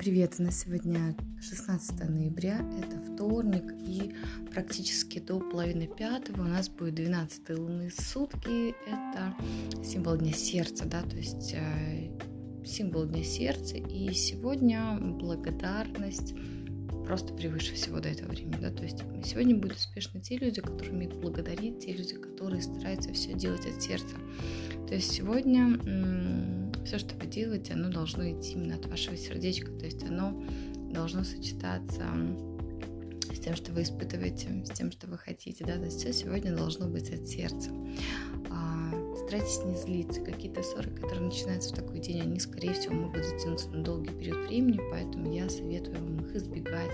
[0.00, 0.36] привет!
[0.38, 4.14] У нас сегодня 16 ноября, это вторник, и
[4.50, 9.34] практически до половины пятого у нас будет 12 лунные сутки, это
[9.84, 12.08] символ Дня Сердца, да, то есть э,
[12.64, 16.32] символ Дня Сердца, и сегодня благодарность
[17.04, 20.94] просто превыше всего до этого времени, да, то есть сегодня будут успешны те люди, которые
[20.94, 24.16] умеют благодарить, те люди, которые стараются все делать от сердца.
[24.88, 25.78] То есть сегодня
[26.90, 30.42] все, что вы делаете, оно должно идти именно от вашего сердечка, то есть оно
[30.90, 32.02] должно сочетаться
[33.32, 36.52] с тем, что вы испытываете, с тем, что вы хотите, да, то есть все сегодня
[36.52, 37.70] должно быть от сердца.
[38.50, 38.90] А,
[39.24, 40.20] старайтесь не злиться.
[40.20, 44.48] Какие-то ссоры, которые начинаются в такой день, они, скорее всего, могут затянуться на долгий период
[44.48, 46.90] времени, поэтому я советую вам их избегать.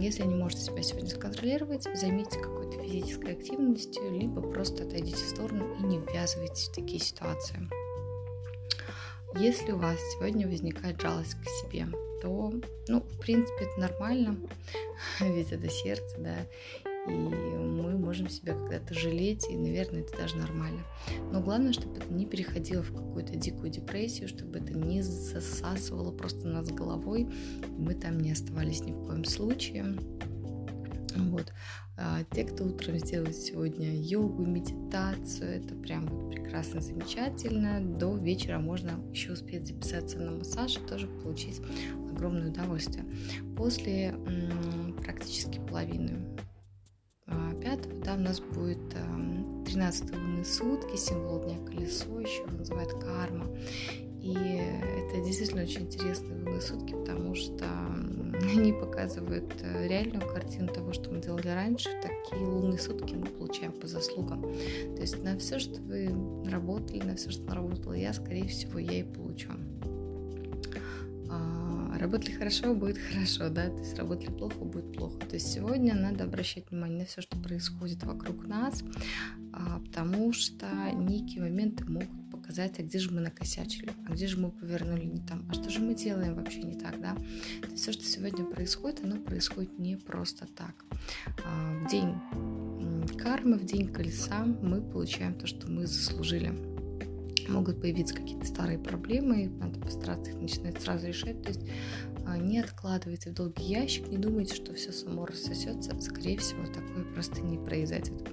[0.00, 5.76] Если не можете себя сегодня сконтролировать, займитесь какой-то физической активностью, либо просто отойдите в сторону
[5.78, 7.68] и не ввязывайтесь в такие ситуации.
[9.36, 11.86] Если у вас сегодня возникает жалость к себе,
[12.22, 12.52] то,
[12.88, 14.38] ну, в принципе, это нормально,
[15.20, 16.36] ведь это сердце, да,
[17.06, 20.82] и мы можем себя когда-то жалеть, и, наверное, это даже нормально.
[21.30, 26.46] Но главное, чтобы это не переходило в какую-то дикую депрессию, чтобы это не засасывало просто
[26.48, 27.28] нас головой,
[27.76, 29.96] мы там не оставались ни в коем случае.
[31.18, 31.52] Вот.
[31.96, 37.80] А, те, кто утром сделает сегодня йогу, медитацию, это прям прекрасно, замечательно.
[37.80, 41.60] До вечера можно еще успеть записаться на массаж и тоже получить
[42.10, 43.04] огромное удовольствие.
[43.56, 44.14] После
[45.02, 46.38] практически половины
[47.26, 48.94] а, пятого, да, у нас будет
[49.66, 53.46] 13 лунные сутки, символ дня колесо, еще называют карма.
[54.22, 57.64] И это действительно очень интересные лунные сутки, потому что
[58.56, 61.88] они показывают э, реальную картину того, что мы делали раньше.
[62.02, 64.42] Такие лунные сутки мы получаем по заслугам.
[64.42, 66.10] То есть на все, что вы
[66.50, 69.50] работали, на все, что наработала я, скорее всего, я и получу.
[71.30, 75.18] А, работали хорошо, будет хорошо, да, то есть работали плохо, будет плохо.
[75.20, 78.82] То есть сегодня надо обращать внимание на все, что происходит вокруг нас,
[79.52, 84.38] а, потому что некие моменты могут показать, а где же мы накосячили, а где же
[84.38, 87.14] мы повернули не там, а что же мы делаем вообще не так, да.
[87.14, 90.84] То есть все, что сегодня происходит, оно происходит не просто так.
[91.44, 92.14] А, в день
[93.18, 96.54] кармы, в день колеса мы получаем то, что мы заслужили
[97.48, 101.42] могут появиться какие-то старые проблемы, надо постараться их начинать сразу решать.
[101.42, 101.62] То есть
[102.36, 105.98] не откладывайте в долгий ящик, не думайте, что все само рассосется.
[106.00, 108.28] Скорее всего, такое просто не произойдет.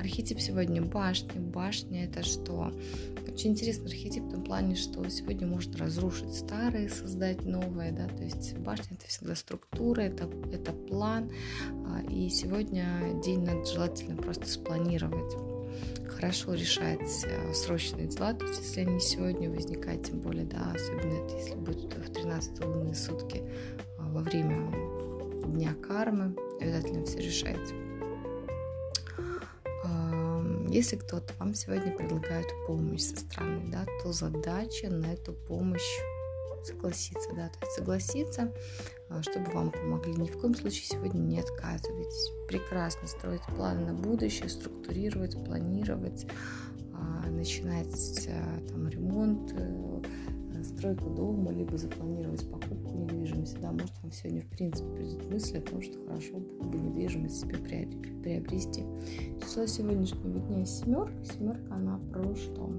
[0.00, 1.40] Архетип сегодня башня.
[1.40, 2.72] Башня это что?
[3.28, 8.22] Очень интересный архетип в том плане, что сегодня можно разрушить старое, создать новое, да, то
[8.22, 11.30] есть башня это всегда структура, это, это план,
[11.86, 12.86] а, и сегодня
[13.24, 15.53] день надо желательно просто спланировать
[16.08, 21.24] хорошо решать э, срочные дела, то есть если они сегодня возникают, тем более, да, особенно
[21.24, 23.42] это если будет в 13 лунные сутки
[23.98, 24.72] а, во время
[25.46, 27.74] дня кармы, обязательно все решается.
[30.74, 36.00] Если кто-то вам сегодня предлагает помощь со стороны, да, то задача на эту помощь
[36.66, 38.52] согласиться, да, то есть согласиться,
[39.08, 40.14] а, чтобы вам помогли.
[40.14, 42.30] Ни в коем случае сегодня не отказывайтесь.
[42.48, 46.26] Прекрасно строить планы на будущее, структурировать, планировать,
[46.92, 50.02] а, начинать а, там ремонт, э,
[50.64, 53.58] стройку дома, либо запланировать покупку недвижимости.
[53.60, 57.40] Да, может вам сегодня в принципе придет мысль о том, что хорошо было бы недвижимость
[57.40, 57.56] себе
[58.22, 58.84] приобрести.
[59.42, 61.12] Число сегодняшнего дня семерка.
[61.24, 62.70] Семерка, она про что?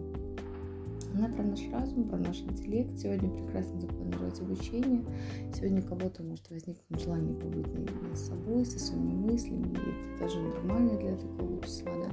[1.18, 2.98] Она про наш разум, про наш интеллект.
[3.00, 5.06] Сегодня прекрасно запланировать обучение.
[5.54, 9.64] Сегодня у кого-то может возникнуть желание побыть наедине с собой, со своими мыслями.
[9.64, 11.94] И это даже нормально для такого числа.
[12.04, 12.12] Да?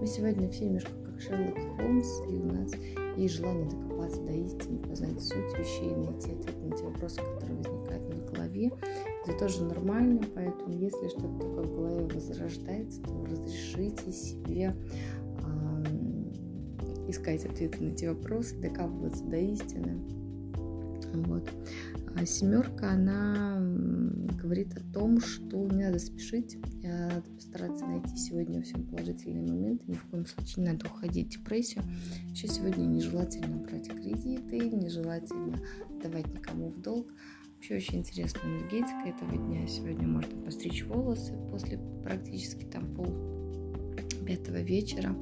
[0.00, 2.72] Мы сегодня все немножко как Шерлок Холмс, и у нас
[3.16, 8.02] есть желание докопаться до истины, познать суть вещей, найти ответ на те вопросы, которые возникают
[8.02, 8.72] в голове.
[9.26, 14.74] Это тоже нормально, поэтому если что-то такое в голове возрождается, то разрешите себе
[17.10, 19.98] искать ответы на эти вопросы, докапываться до истины.
[21.12, 21.50] Вот.
[22.16, 23.58] А семерка, она
[24.42, 29.84] говорит о том, что не надо спешить, надо постараться найти сегодня во всем положительные моменты,
[29.86, 31.84] ни в коем случае не надо уходить в депрессию.
[32.32, 35.60] Еще сегодня нежелательно брать кредиты, нежелательно
[36.02, 37.12] давать никому в долг.
[37.54, 39.66] Вообще очень интересная энергетика этого дня.
[39.66, 43.14] Сегодня можно постричь волосы после практически там пол
[44.26, 45.14] пятого вечера.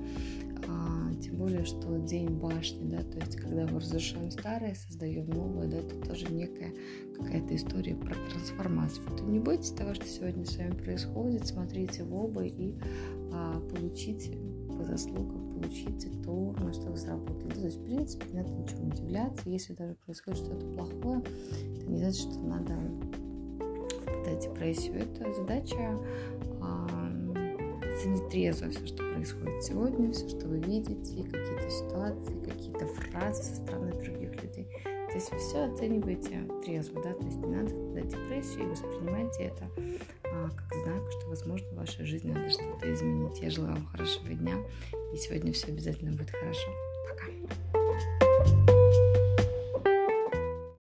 [0.71, 5.67] А, тем более, что день башни, да, то есть когда мы разрушаем старое, создаем новое,
[5.67, 6.75] да, это тоже некая
[7.17, 9.07] какая-то история про трансформацию.
[9.17, 12.75] То не бойтесь того, что сегодня с вами происходит, смотрите в оба и
[13.33, 14.37] а, получите
[14.69, 17.51] по заслугам, получите то, думать, что вы сработали.
[17.51, 19.49] То есть, в принципе, не надо ничему удивляться.
[19.49, 21.23] Если даже происходит что-то плохое,
[21.77, 22.75] это не значит, что надо
[24.03, 24.97] впадать в депрессию.
[24.97, 25.99] Это задача
[27.99, 33.57] оценить трезво все, что происходит сегодня, все, что вы видите, какие-то ситуации, какие-то фразы со
[33.57, 34.69] стороны других людей.
[34.85, 39.45] То есть вы все оцениваете трезво, да, то есть не надо в депрессию и воспринимайте
[39.45, 39.69] это
[40.25, 43.41] а, как знак, что, возможно, в вашей жизни надо что-то изменить.
[43.41, 44.55] Я желаю вам хорошего дня,
[45.13, 46.88] и сегодня все обязательно будет хорошо.